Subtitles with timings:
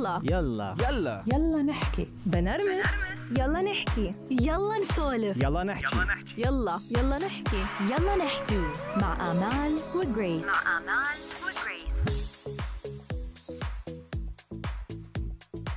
[0.00, 0.20] يلا.
[0.24, 0.76] يلا.
[0.88, 1.24] يلا.
[1.32, 2.06] يلا نحكي.
[2.26, 2.86] بنرمس.
[3.38, 4.12] يلا نحكي.
[4.30, 5.36] يلا نسولف.
[5.36, 5.96] يلا نحكي.
[6.38, 7.16] يلا يلا.
[7.18, 7.64] نحكي.
[7.90, 8.62] يلا نحكي.
[9.00, 10.46] مع آمال وجريس.
[10.76, 12.04] آمال وجريس.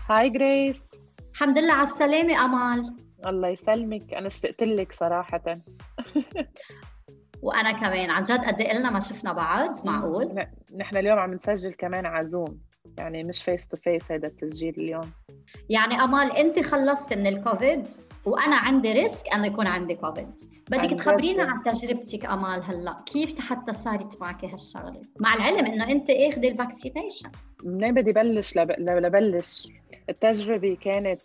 [0.09, 0.83] هاي جريس.
[1.33, 2.95] الحمد لله على السلامة أمال.
[3.25, 4.13] الله يسلمك.
[4.13, 5.43] أنا اشتقت لك صراحة.
[7.43, 8.09] وأنا كمان.
[8.09, 10.45] عن جد قد إيه لنا ما شفنا بعض معقول؟
[10.77, 12.59] نحن اليوم عم نسجل كمان على زوم
[12.97, 15.11] يعني مش face to face هذا التسجيل اليوم.
[15.69, 17.87] يعني أمال أنت خلصت من الكوفيد
[18.25, 20.29] وأنا عندي risk أنه يكون عندي كوفيد.
[20.71, 20.89] بدك.
[20.89, 22.95] تخبرينا عن تجربتك أمال هلأ.
[23.05, 27.31] كيف حتى صارت معك هالشغلة؟ مع العلم أنه أنت اخذي ال vaccination
[27.63, 28.71] منين بدي بلش؟ لب...
[28.79, 29.67] لبلش.
[30.09, 31.21] التجربة كانت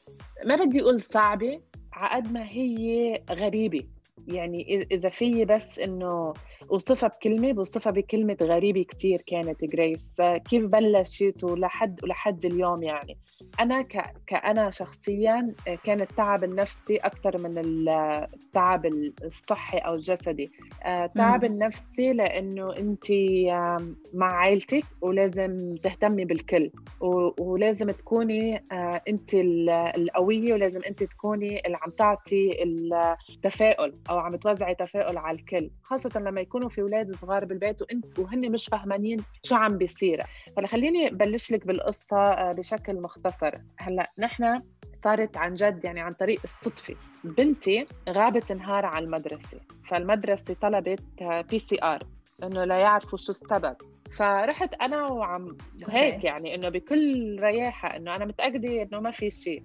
[0.47, 1.61] ما بدي أقول صعبة
[1.93, 3.85] عقد ما هي غريبة.
[4.27, 6.33] يعني إذا في بس إنه
[6.73, 10.13] أوصفها بكلمة بوصفها بكلمة غريبة كتير كانت جريس.
[10.51, 13.19] كيف بلشت ولحد ولحد اليوم يعني.
[13.61, 14.15] أنا ك...
[14.27, 15.55] كأنا شخصيا
[15.85, 18.87] كان التعب النفسي أكثر من التعب
[19.25, 20.51] الصحي أو الجسدي.
[20.87, 21.45] التعب.
[21.45, 26.71] النفسي لأنه أنت آم، مع عائلتك ولازم تهتمي بالكل.
[27.01, 28.63] و- ولازم تكوني
[29.09, 35.39] أنت ال- القوية ولازم أنت تكوني اللي عم تعطي التفاؤل أو عم توزعي تفاؤل على
[35.39, 35.71] الكل.
[35.83, 40.23] خاصة لما يكونوا في أولاد صغار بالبيت وانت وهن مش فاهمانين شو عم بيصير.
[40.57, 43.53] فخليني بلش لك بالقصة آه، بشكل مختصر.
[43.79, 44.63] هلأ نحن
[45.05, 46.95] صارت عن جد يعني عن طريق الصدفة.
[47.25, 52.03] بنتي غابت نهار على المدرسة فالمدرسة طلبت PCR
[52.43, 53.77] إنه لا يعرفوا شو السبب.
[54.13, 55.57] فرحت أنا وعم
[55.89, 56.25] هيك.
[56.25, 59.63] يعني إنه بكل رياحة إنه أنا متأكدة إنه ما في شيء.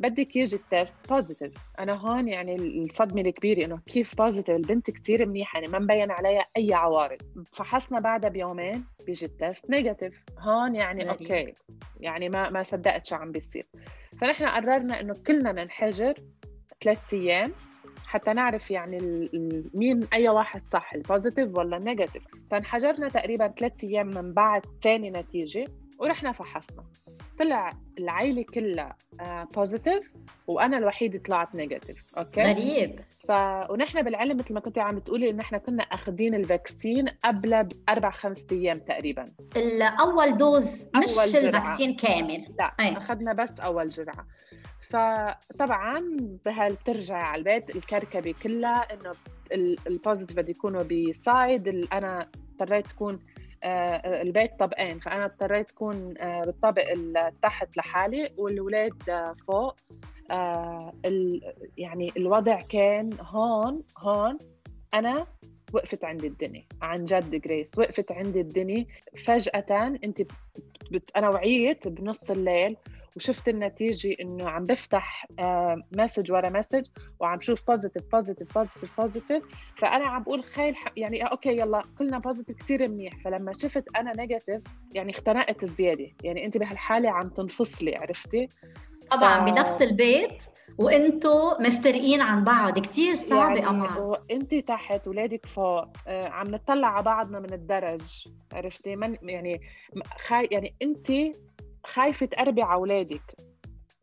[0.00, 5.26] بدك يجي ال test positive أنا هون يعني الصدمة الكبيرة إنه كيف positive البنت كتير
[5.26, 7.18] منيحة يعني ما مبين عليها أي عوارض.
[7.52, 11.10] فحصنا بعدها بيومين بيجي ال test negative هون يعني.
[11.10, 11.52] okay
[12.00, 13.66] يعني ما ما صدقت شو عم بيصير.
[14.20, 16.14] فنحن قررنا إنه كلنا ننحجر
[16.80, 17.52] ثلاث أيام
[18.06, 19.28] حتى نعرف يعني
[19.74, 24.66] مين أي واحد صح ال positive ولا ال negative فانحجرنا تقريبا ثلاث أيام من بعد
[24.82, 25.64] ثاني نتيجة
[25.98, 26.84] ورحنا فحصنا.
[27.38, 28.96] طلع العيلة كلها
[29.54, 30.12] positive
[30.46, 33.00] وأنا الوحيدة طلعت negative okay؟ غريب.
[33.28, 33.32] ف...
[33.70, 38.10] ونحن بالعلم مثل ما كنت عم تقولي انه إحنا كنا اخذين ال vaccine قبل باربع
[38.10, 39.24] خمس أيام تقريبا.
[39.56, 41.58] الأول dose أول مش جرعة.
[41.60, 42.54] ال vaccine كامل.
[42.58, 42.96] لا أي.
[42.96, 44.26] اخذنا بس أول جرعة.
[44.90, 46.16] فطبعا
[46.46, 49.12] بهال بترجع على البيت الكركبة كلها إنه
[49.52, 53.18] ال- ال positive بده يكونوا ب side أنا اضطريت تكون آه،
[53.64, 54.98] البيت طبقين.
[54.98, 56.84] فأنا اضطريت أكون آه، بالطابق
[57.42, 59.74] تحت لحالي والولاد آه، فوق.
[60.30, 60.92] آه،
[61.78, 64.38] يعني الوضع كان هون هون.
[64.94, 65.26] أنا
[65.72, 67.78] وقفت عندي الدنيا عن جد جريس.
[67.78, 68.86] وقفت عندي الدنيا.
[69.24, 70.22] فجأة أنت.
[70.90, 71.16] بت...
[71.16, 72.76] أنا وعيت بنص الليل.
[73.18, 75.26] وشفت النتيجة إنه عم بفتح
[75.96, 76.86] مسج ورا مسج
[77.20, 79.42] وعم شوف positive positive positive positive
[79.76, 83.12] فأنا عم بقول خيل يعني okay يلا كلنا positive كثير منيح.
[83.24, 84.62] فلما شفت أنا negative
[84.94, 86.06] يعني اختنقت زيادة.
[86.24, 88.48] يعني أنت بهالحالة عم تنفصلي عرفتي؟
[89.10, 90.44] طبعا ف- بنفس البيت
[90.78, 92.78] وإنتوا مفترقين عن بعض.
[92.78, 98.24] كتير صعبة يعني أمال وأنت تحت ولادك فوق آه، عم نطلع على بعضنا من الدرج.
[98.52, 99.60] عرفتي؟ من يعني
[100.18, 101.10] خاي يعني أنت
[101.88, 103.47] خايفة تقربي على أولادك.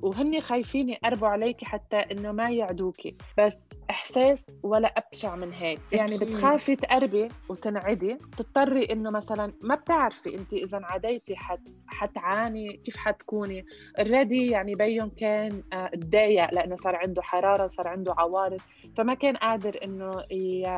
[0.02, 5.80] وهن خايفين يقربوا عليكي حتى انه ما يعدوكي بس إحساس ولا أبشع من هيك.
[5.92, 6.18] يعني.
[6.18, 13.66] بتخافي تقربي وتنعدي تضطري انه مثلا ما بتعرفي انت اذا انعديتي حت حتعاني كيف حتكوني.
[14.00, 18.62] already يعني بيهم كان آه، تضايق لأنه صار عنده حرارة وصار عنده عوارض.
[18.98, 20.24] فما كان قادر انه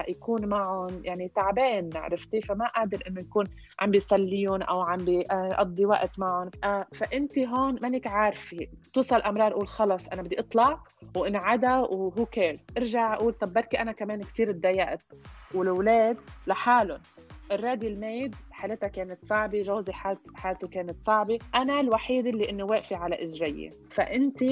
[0.08, 3.46] يكون معهم يعني تعبان عرفتي؟ فما قادر انه يكون
[3.80, 8.68] عم بيسليهم أو عم بيقضي وقت معهم آه، فانت هون مانك عارفة.
[9.08, 10.84] توصل امرار أقول خلص أنا بدي أطلع
[11.18, 15.00] وانعدى و who cares ارجع أقول طب بركي أنا كمان كثير تضايقت.
[15.54, 17.00] والأولاد لحالهم.
[17.52, 21.40] already ال maid حالتها كانت صعبة جوزي حالت- حالته كانت صعبة.
[21.56, 24.44] أنا الوحيدة اللي إنه واقفة على إجري فأنت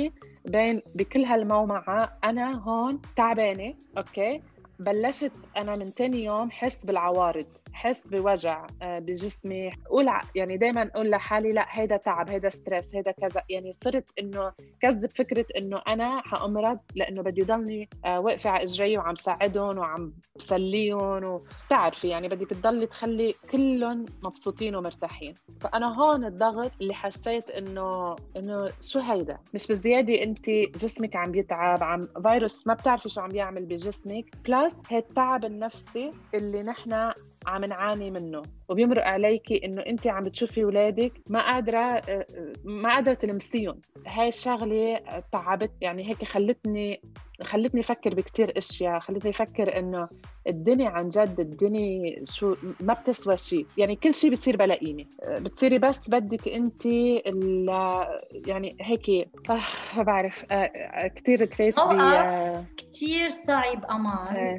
[0.46, 4.42] بين بكل هالمعمعة أنا هون تعبانة okay؟
[4.80, 7.46] بلشت أنا من تاني يوم حس بالعوارض.
[7.86, 9.72] حس بوجع آه، بجسمي.
[9.90, 13.42] قول يعني دائما أقول لحالي لا هيدا تعب هيدا stress هيدا كذا.
[13.50, 14.52] يعني صرت إنه
[14.82, 20.14] كذب فكرة إنه أنا حأمرض لأنه بدي ضلني آه، واقفة على إجري وعم ساعدهم وعم
[20.36, 25.34] بسليهم وبتعرفي يعني بدك تضلي تخلي كلهم مبسوطين ومرتاحين.
[25.62, 31.84] فأنا هون الضغط اللي حسيت إنه إنه شو هيدا؟ مش بزيادة انت جسمك عم بيتعب
[31.84, 34.26] عم فيروس ما بتعرفي شو عم بيعمل بجسمك.
[34.48, 37.12] بلس هي التعب النفسي اللي نحن
[37.48, 38.42] عم نعاني منه.
[38.70, 42.02] وبيمرق عليكي إنه أنت عم بتشوفي اولادك ما قادرة
[42.64, 43.80] ما قادرة تلمسيهم.
[44.08, 45.00] هاي الشغلة
[45.32, 47.02] تعبت يعني هيك خلتني
[47.44, 49.00] خلتني أفكر بكتير أشياء.
[49.00, 50.10] خلتني أفكر إنه
[50.48, 55.06] الدنيا عن جد الدنيا شو ما بتسوى شيء يعني كل شيء بصير بلا قيمة.
[55.30, 56.86] بتصيري بس بدك أنت
[58.48, 59.10] يعني هيك
[59.50, 59.58] آه
[59.98, 60.46] ما بعرف
[61.16, 62.66] كثير كريسي آه.
[62.78, 64.58] كثير صعب امال آه.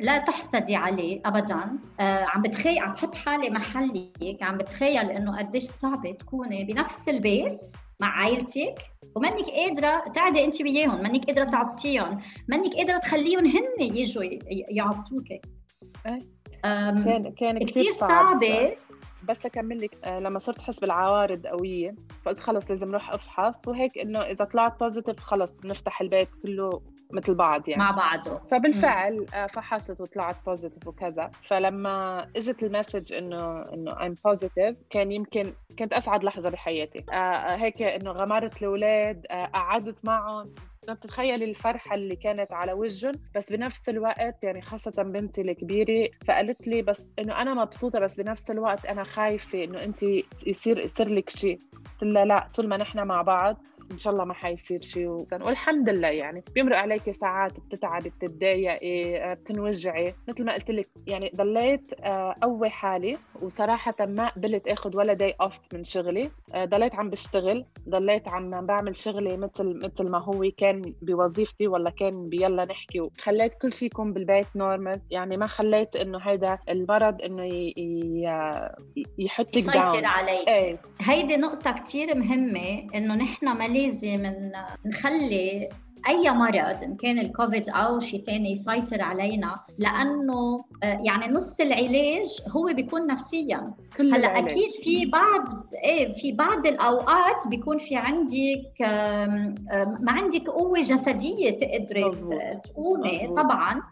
[0.00, 1.78] لا تحسدي عليه ابدا.
[2.00, 7.66] آه عم بتخيل عم بحط حالي محلك عم بتخيل إنه قديش صعبة تكوني بنفس البيت
[8.00, 8.74] مع عائلتك
[9.16, 14.24] ومنك قادرة تعدي أنت وياهم منك قادرة تعطيهم منك قادرة تخليهم هن يجوا
[14.70, 15.28] يعطوك
[16.64, 18.74] كان كان كثير صعبة.
[19.28, 21.94] بس لكمل لك آه، لما صرت أحس بالعوارض قوية
[22.24, 26.82] فقلت خلص لازم أروح أفحص وهيك إنه إذا طلعت positive خلص نفتح البيت كله
[27.12, 27.82] مثل بعض يعني.
[27.82, 28.40] مع بعضه.
[28.50, 29.26] فبالفعل.
[29.34, 31.30] آه، فحصت وطلعت positive وكذا.
[31.46, 37.04] فلما إجت ال message إنه إنه I'm positive كان يمكن كانت أسعد لحظة بحياتي.
[37.12, 40.54] آه هيك إنه غمرت الأولاد آه قعدت معهم.
[40.88, 43.14] ما بتتخيلي الفرحة اللي كانت على وجههم.
[43.34, 48.50] بس بنفس الوقت يعني خاصة بنتي الكبيرة فقالت لي بس إنه أنا مبسوطة بس بنفس
[48.50, 50.02] الوقت أنا خايفة إنه أنت
[50.46, 51.58] يصير يصير لك شيء.
[52.00, 53.56] قلت لها لا طول ما نحن مع بعض
[53.92, 59.34] إن شاء الله ما حيصير شيء والحمد لله يعني بيمرق عليك ساعات بتتعبي بتتضايقي آه،
[59.34, 60.14] بتنوجعي.
[60.28, 63.18] مثل ما قلت لك يعني ضليت آه، قوي حالي.
[63.42, 66.30] وصراحة ما قبلت آخذ ولا day off من شغلي.
[66.56, 72.28] ضليت عم بشتغل ضليت عم بعمل شغلي مثل مثل ما هو كان بوظيفتي ولا كان
[72.28, 73.00] بيلا نحكي.
[73.00, 77.72] وخليت كل شيء يكون بالبيت normal يعني ما خليت إنه هيدا المرض إنه
[79.18, 80.48] يحطك يسيطر عليك.
[80.48, 80.76] إيه.
[81.00, 84.32] هيدي نقطة كثير مهمة إنه نحن ما لازم
[84.86, 85.68] نخلي
[86.08, 92.26] أي مرض ان كان الكوفيد أو شيء ثاني يسيطر علينا لأنه آه، يعني نص العلاج
[92.48, 93.64] هو بيكون نفسيا.
[94.00, 98.80] هلأ أكيد في بعض إيه في بعض الأوقات بيكون في عندك
[100.00, 102.10] ما عندك قوة جسدية تقدري
[102.64, 103.82] تقومي طبعا.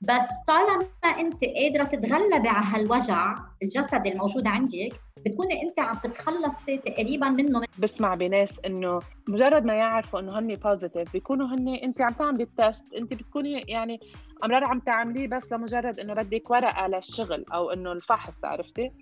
[0.00, 0.86] بس طالما
[1.20, 7.62] أنت قادرة تتغلبي على هالوجع الجسدي الموجود عندك بتكوني أنت عم تتخلصي تقريبا منه.
[7.78, 12.52] بسمع بناس إنه مجرد ما يعرفوا إنه هن positive بيكونوا هن أنت عم تعملي ال
[12.52, 14.00] test أنت بتكوني يعني
[14.44, 18.92] أمرار عم تعمليه بس لمجرد إنه بدك ورقة للشغل أو إنه الفحص عرفتي؟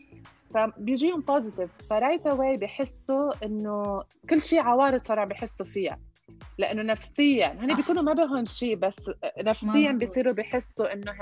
[0.55, 5.99] فبيجيهم positive ف right away بحسوا إنه كل شيء عوارض صار عم بحسوا فيها.
[6.59, 9.11] لأنه نفسيا هن بيكونوا ما بهم شيء بس
[9.43, 11.13] نفسيا بيصيروا بيحسوا إنه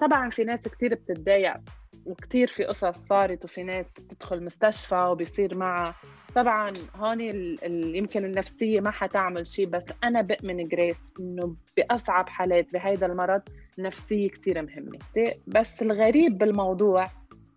[0.00, 1.56] طبعا في ناس كثير بتتضايق
[2.06, 5.94] وكثير في قصص صارت وفي ناس بتدخل مستشفى وبيصير معها.
[6.34, 7.20] طبعا هون
[7.96, 13.42] يمكن النفسية ما حتعمل شيء بس أنا بؤمن جريس إنه بأصعب حالات بهيدا المرض
[13.78, 14.98] النفسيه كثير مهمة.
[15.46, 17.06] بس الغريب بالموضوع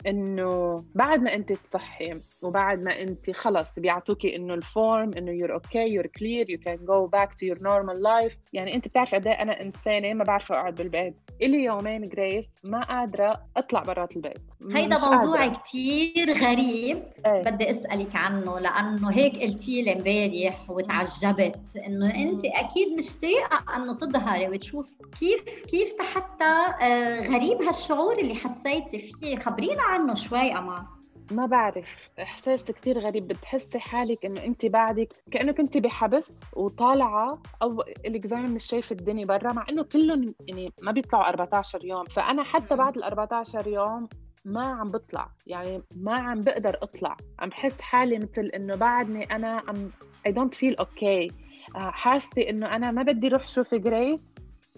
[0.08, 5.54] إنه بعد ما أنت تصحي وبعد ما أنت خلص بيعطوكي إنه ال form إنه you're
[5.54, 9.28] okay you're clear you can go back to your normal life يعني أنت بتعرفي قد
[9.28, 11.27] إيه أنا إنسانة ما بعرف أقعد بالبيت.
[11.42, 14.42] إلي يومين جريس ما قادرة أطلع برات البيت.
[14.76, 17.04] هيدا موضوع كثير غريب.
[17.26, 17.42] إيه.
[17.44, 24.48] بدي أسألك عنه لأنه هيك قلتي لي إمبارح وتعجبت إنه أنت أكيد مشتاقه إنه تظهري
[24.48, 29.36] وتشوف كيف كيف حتى آه، غريب هالشعور اللي حسيتي فيه.
[29.36, 30.84] خبرينا عنه شوي أمان
[31.32, 33.28] ما بعرف إحساس كثير غريب.
[33.28, 39.54] بتحسي حالك إنه انت بعدك كانك انت بحبس وطالعة أو الاكزام مش شايفة الدنيا برا
[39.54, 42.06] مع إنه كلهم يعني ما بيطلعوا 14 يوم.
[42.06, 44.08] فأنا حتى بعد ال 14 يوم
[44.46, 45.32] ما عم بطلع.
[45.46, 47.18] يعني ما عم بقدر أطلع.
[47.40, 49.92] عم بحس حالي مثل إنه بعدني أنا أم
[50.26, 51.32] I don't feel okay
[51.76, 54.28] حاسة إنه أنا ما بدي أروح شوف جريس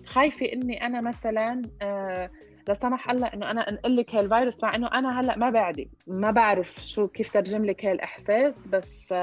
[0.05, 2.29] خايفة إني أنا مثلا آه
[2.69, 6.31] لا سمح الله إنه أنا أنقل لك هالفيروس مع إنه أنا هلأ ما بعدي ما
[6.31, 9.13] بعرف شو كيف ترجم لك هالاحساس بس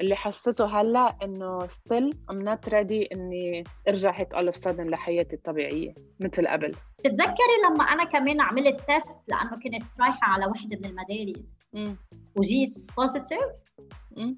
[0.00, 5.36] اللي حسيته هلأ إنه still I'm not ready إني أرجع هيك all of sudden لحياتي
[5.36, 6.74] الطبيعية مثل قبل.
[7.04, 11.94] تتذكري لما أنا كمان عملت test لأنه كنت رايحة على وحدة من المدارس؟ م.
[12.36, 13.40] وجيت positive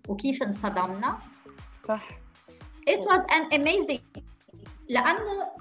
[0.09, 1.19] وكيف انصدمنا؟
[1.79, 2.09] صح.
[2.91, 4.23] It was an amazing
[4.89, 5.53] لأنه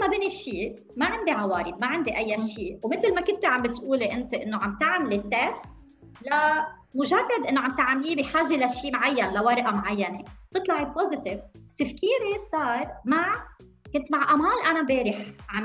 [0.00, 2.78] ما بي شيء ما عندي عوارض ما عندي أي شيء.
[2.84, 5.86] ومثل ما كنت عم بتقولي أنت إنه عم تعملي ال test
[6.22, 11.40] لمجرد إنه عم تعمليه بحاجة لشيء معين لورقة معينة تطلعي positive
[11.76, 13.44] تفكيري صار مع
[13.92, 15.16] كنت مع أمال أنا امبارح
[15.48, 15.64] عم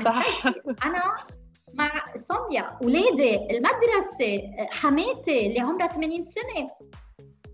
[0.84, 1.02] أنا
[1.74, 6.70] مع سونيا اولادي المدرسة حماتي اللي عمرها 80 سنة.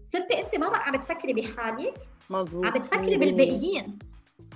[0.02, 1.94] صرتي أنت ما بقى عم تفكري بحالك
[2.30, 3.98] مزبوط عم بتفكري بالباقيين.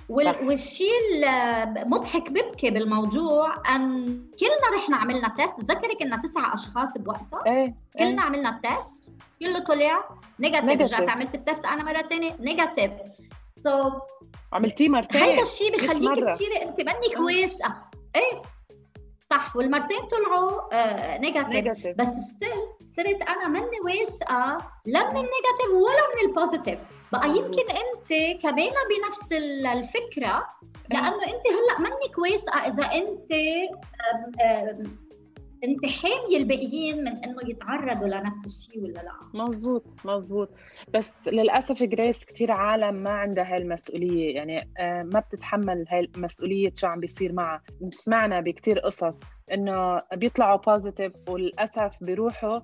[0.09, 0.91] والشيء
[1.23, 4.05] المضحك ببكي بالموضوع أن
[4.39, 8.19] كلنا رحنا عملنا test تذكري كنا تسعة أشخاص بوقتها إيه كلنا إيه.
[8.19, 10.09] عملنا ال test كله طلع.
[10.39, 10.81] negative.
[10.81, 12.91] رجعت عملت ال test أنا مرة ثانية negative
[13.51, 13.93] so so,
[14.53, 15.23] عملتيه مرتين.
[15.23, 16.25] هيدا الشيء بخليك.
[16.25, 17.19] تصيري أنت منك.
[17.19, 18.41] واثقه إيه.
[19.29, 25.23] صح والمرتين طلعوا آه negative negative بس still صرت أنا ماني واثقه لا من ال
[25.23, 26.79] negative ولا من ال positive
[27.11, 27.27] بقى.
[27.29, 30.47] يمكن أنت كمان بنفس ال- الفكرة
[30.89, 33.31] لأنه أنت هلأ منك واثقه إذا أنت
[35.63, 40.49] انت حاميه الباقيين من إنه يتعرضوا لنفس الشيء ولا لا؟ مزبوط مزبوط
[40.93, 44.35] بس للأسف جريس كتير عالم ما عندها هاي المسؤولية.
[44.35, 49.19] يعني آه، ما بتتحمل هاي المسؤولية شو عم بيصير معها سمعنا بكتير قصص
[49.53, 52.55] إنه بيطلعوا positive وللأسف بيروحوا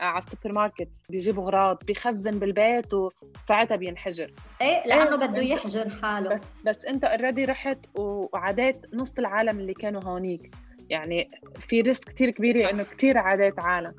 [0.00, 4.32] آه، على السوبر ماركت بيجيبوا أغراض بيخزن بالبيت وساعتها بينحجر.
[4.60, 6.34] إيه لأنه إيه، بده يحجر حاله.
[6.34, 10.50] بس بس أنت already رحت وعاديت نص العالم اللي كانوا هونيك.
[10.90, 11.28] يعني
[11.58, 12.68] في risk كتير كبيره صح.
[12.68, 13.94] إنه كتير عاديت عالم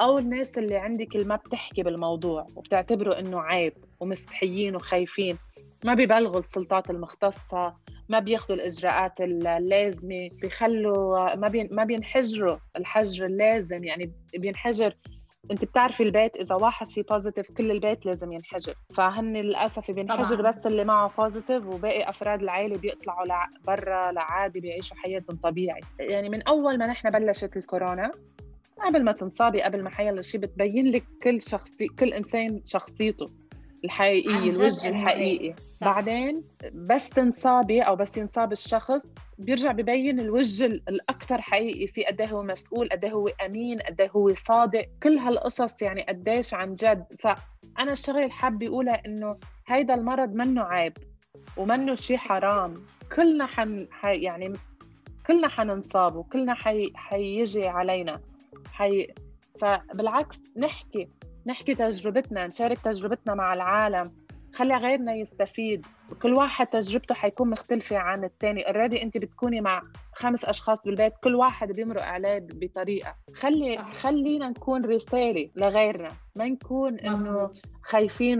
[0.00, 5.38] أو الناس اللي عندك اللي ما بتحكي بالموضوع وبتعتبره إنه عيب ومستحيين وخايفين
[5.84, 7.74] ما بيبلغوا السلطات المختصة
[8.08, 14.96] ما بياخذوا الإجراءات اللازمة بيخلوا ما بين ما بينحجروا الحجر اللازم يعني بينحجر
[15.50, 20.50] انت بتعرفي البيت إذا واحد فيه positive كل البيت لازم ينحجر فهن للأسف بينحجر طبعاً.
[20.50, 26.28] بس اللي معه positive وباقي أفراد العائله بيطلعوا لع- برا لعادي بيعيشوا حياتهم طبيعي يعني
[26.28, 28.10] من أول ما نحن بلشت الكورونا
[28.86, 33.26] قبل ما تنصابي قبل ما حيلا شيء بتبين لك كل شخصي كل إنسان شخصيته
[33.84, 35.54] الحقيقيه الوجه إنه الحقيقي إيه.
[35.80, 35.86] صح.
[35.86, 42.20] بعدين بس تنصابي أو بس ينصاب الشخص بيرجع ببين الوجه ال- الأكثر حقيقي في قد
[42.20, 44.86] إيه هو مسؤول قد إيه هو أمين قد إيه هو صادق.
[45.02, 47.04] كل هالقصص يعني قديش عن جد.
[47.20, 49.36] فأنا الشغلة اللي حابة أقولها إنه
[49.68, 50.92] هيدا المرض منه عيب
[51.56, 52.74] ومنه شيء حرام.
[53.16, 54.52] كلنا حن حي يعني
[55.26, 56.92] كلنا حننصاب وكلنا حي...
[56.94, 58.20] حيجي علينا.
[58.72, 59.08] حي...
[59.60, 61.08] فبالعكس نحكي
[61.46, 64.12] نحكي تجربتنا نشارك تجربتنا مع العالم.
[64.54, 65.86] خلي غيرنا يستفيد.
[66.12, 69.82] وكل واحد تجربته حيكون مختلفة عن الثاني already انت بتكوني مع
[70.14, 73.14] خمس أشخاص بالبيت كل واحد بيمرق عليه بطريقة.
[73.36, 73.92] خلي صح.
[73.92, 76.08] خلينا نكون رسالة لغيرنا.
[76.38, 77.50] ما نكون إنه
[77.82, 78.38] خايفين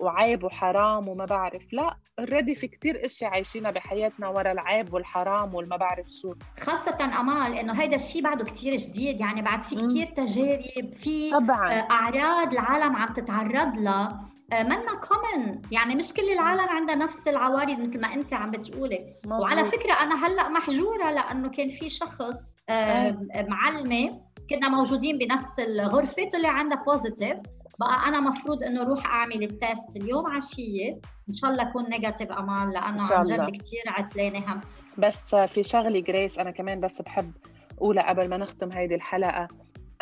[0.00, 1.72] وعيب وحرام وما بعرف.
[1.72, 6.34] لا already في كتير اشياء عايشينها بحياتنا ورا العيب والحرام والما بعرف شو.
[6.60, 9.20] خاصة أمال إنه هيدا الشيء بعده كتير جديد.
[9.20, 9.76] يعني بعد في.
[9.76, 11.72] كتير تجارب في طبعا.
[11.72, 14.28] آه، أعراض العالم عم تتعرض لها.
[14.52, 19.14] منا common يعني مش كل العالم عندها نفس العوارض مثل ما أنت عم بتقولي.
[19.26, 19.80] وعلى مظبوط.
[19.80, 23.16] فكرة أنا هلأ محجورة لأنه كان في شخص آه،
[23.48, 27.36] معلمة كنا موجودين بنفس الغرفة طلع عندها positive
[27.80, 30.92] بقى أنا مفروض إنه روح أعمل ال test اليوم عشية.
[31.28, 33.24] إن شاء الله أكون negative إن شاء عن.
[33.24, 34.60] جد كتير عتلانة هم.
[34.98, 37.32] بس في شغلة جريس أنا كمان بس بحب
[37.78, 39.48] أقولها قبل ما نختم هيدي الحلقة.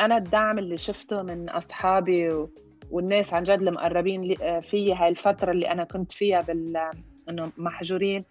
[0.01, 2.49] أنا الدعم اللي شفته من أصحابي و...
[2.91, 6.89] والناس عن جد المقربين لي- فيي هاي الفترة اللي أنا كنت فيها بال
[7.29, 8.21] إنه محجورين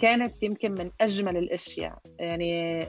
[0.00, 1.98] كانت يمكن من أجمل الأشياء.
[2.18, 2.84] يعني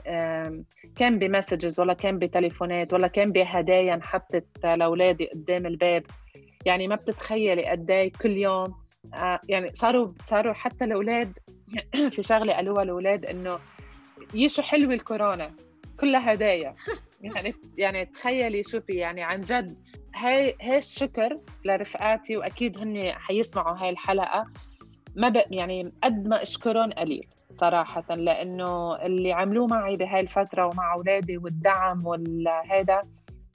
[0.96, 6.02] كان ب messages ولا كان بتليفونات ولا كان بهدايا انحطت لأولادي قدام الباب.
[6.66, 8.74] يعني ما بتتخيلي قد إيه كل يوم
[9.14, 11.38] آه، يعني صاروا صاروا حتى الأولاد
[12.14, 13.58] في شغلة قالوها الأولاد إنه
[14.34, 15.54] يشو حلوة الكورونا
[16.00, 16.74] كلها هدايا.
[17.22, 19.76] يعني يعني تخيلي شوفي يعني عن جد
[20.20, 24.46] هاي هاي الشكر لرفقاتي وأكيد هن حيسمعوا هاي الحلقة.
[25.16, 30.94] ما ب يعني قد ما أشكرهم قليل صراحة لأنه اللي عملوه معي بهاي الفترة ومع
[30.94, 33.00] أولادي والدعم والهذا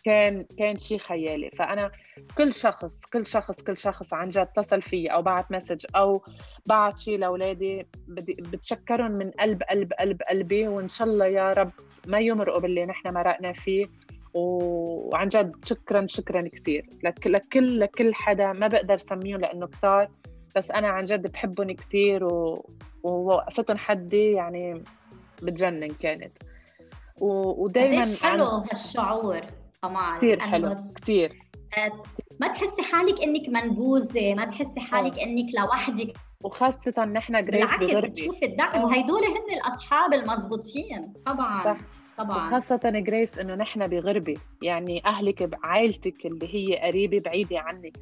[0.04, 1.50] كان كان شيء خيالي.
[1.50, 1.92] فأنا
[2.38, 6.24] كل شخص كل شخص كل شخص عن جد اتصل فيي أو بعت مسج أو
[6.66, 7.88] بعت شيء لأولادي.
[8.08, 11.72] بدي بتشكرهم من قلب قلب قلب قلبي وإن شاء الله يا رب
[12.08, 13.86] ما يمرقوا باللي نحن مرقنا فيه.
[14.36, 16.86] وعن جد شكرا شكرا كثير.
[17.04, 20.10] لك لكل لكل حدا ما بقدر سميهم لأنه كتار
[20.56, 22.70] بس أنا عن جد بحبهم كثير و...
[23.04, 24.84] ووقفتهم حدي يعني
[25.44, 26.38] بتجنن كانت.
[27.22, 27.64] و...
[27.64, 29.42] ودائما قديش حلو هالشعور
[29.84, 30.18] أمال.
[30.18, 31.46] كثير حلو كثير.
[32.40, 36.14] ما تحسي حالك إنك منبوذة ما تحسي حالك إنك لوحدك.
[36.44, 38.86] وخاصة نحن جريس بالعكس بغربة تشوفي الدعم آه.
[38.86, 41.64] وهيدول هن الأصحاب المزبوطين طبعا.
[41.64, 41.78] صح.
[42.18, 42.38] طبعا.
[42.48, 47.98] وخاصة جريس إنه نحن بغربة يعني أهلك بعائلتك اللي هي قريبة بعيدة عنك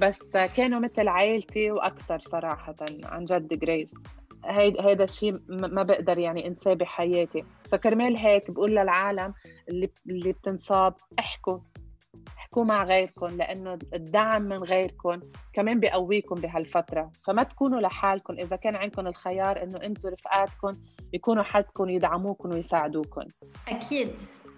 [0.00, 3.94] بس كانوا مثل عائلتي وأكثر صراحة عن جد جريس.
[4.44, 7.44] هيدا هيدا الشيء ما بقدر يعني أنساه بحياتي.
[7.72, 9.34] فكرمال هيك بقول للعالم
[9.68, 11.58] اللي اللي بتنصاب احكوا.
[12.54, 15.20] تحكوا مع غيركم لأنه الدعم من غيركم
[15.52, 17.10] كمان بيقويكم بهالفترة.
[17.26, 20.70] فما تكونوا لحالكم إذا كان عندكم الخيار إنه أنتم رفقاتكم
[21.12, 23.22] يكونوا حدكم يدعموكم ويساعدوكم.
[23.68, 24.08] أكيد.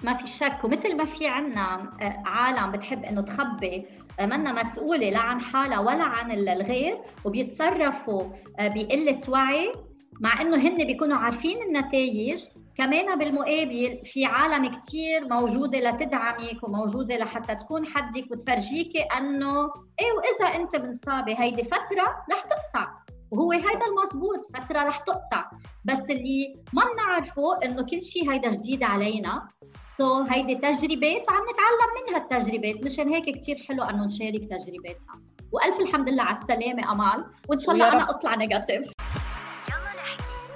[0.04, 0.64] ما في شك.
[0.64, 3.82] ومثل ما في عنا آه، عالم بتحب إنه تخبي
[4.20, 8.22] آه، منا مسؤولة لا عن حالها ولا عن الغير وبيتصرفوا
[8.58, 9.72] آه، بقلة وعي
[10.20, 12.44] مع إنه هن بيكونوا عارفين النتائج
[12.78, 20.54] كمان بالمقابل في عالم كتير موجودة لتدعمك وموجودة لحتى تكون حدك وتفرجيكي أنه إيه وإذا
[20.56, 22.92] أنت منصابة هيدي فترة رح تقطع.
[23.32, 25.50] وهو هيدا المزبوط فترة رح تقطع.
[25.84, 29.48] بس اللي ما بنعرفه إنه كل شيء هيدا جديد علينا.
[29.86, 32.84] so so, هيدي تجربات وعم نتعلم منها التجربات.
[32.84, 35.22] مشان هيك كتير حلو إنه نشارك تجرباتنا.
[35.52, 37.24] وألف الحمد لله على السلامة أمال.
[37.48, 38.92] وإن شاء الله أنا أطلع negative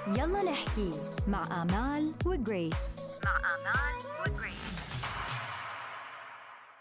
[0.07, 0.89] يلا نحكي
[1.27, 2.75] مع آمال وجريس.
[3.25, 4.00] مع آمال